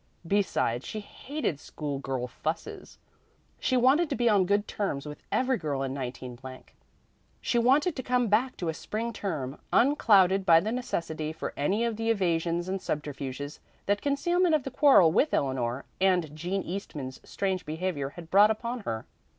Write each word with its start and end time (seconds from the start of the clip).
Besides, 0.25 0.83
she 0.83 0.99
hated 0.99 1.59
"schoolgirl 1.59 2.25
fusses." 2.25 2.97
She 3.59 3.77
wanted 3.77 4.09
to 4.09 4.15
be 4.15 4.27
on 4.27 4.47
good 4.47 4.67
terms 4.67 5.05
with 5.05 5.21
every 5.31 5.59
girl 5.59 5.83
in 5.83 5.93
19. 5.93 6.39
She 7.39 7.59
wanted 7.59 7.95
to 7.95 8.01
come 8.01 8.27
back 8.27 8.57
to 8.57 8.69
a 8.69 8.73
spring 8.73 9.13
term 9.13 9.59
unclouded 9.71 10.43
by 10.43 10.59
the 10.59 10.71
necessity 10.71 11.31
for 11.31 11.53
any 11.55 11.85
of 11.85 11.97
the 11.97 12.09
evasions 12.09 12.67
and 12.67 12.81
subterfuges 12.81 13.59
that 13.85 14.01
concealment 14.01 14.55
of 14.55 14.63
the 14.63 14.71
quarrel 14.71 15.11
with 15.11 15.35
Eleanor 15.35 15.85
and 15.99 16.35
Jean 16.35 16.63
Eastman's 16.63 17.21
strange 17.23 17.63
behavior 17.63 18.09
had 18.09 18.31
brought 18.31 18.49
upon 18.49 18.79
her. 18.79 19.05